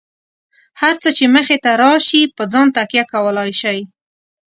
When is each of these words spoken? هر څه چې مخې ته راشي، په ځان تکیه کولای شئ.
هر 0.81 0.93
څه 1.01 1.09
چې 1.17 1.25
مخې 1.35 1.57
ته 1.63 1.71
راشي، 1.81 2.21
په 2.35 2.43
ځان 2.53 2.67
تکیه 2.75 3.03
کولای 3.13 3.51
شئ. 3.61 3.79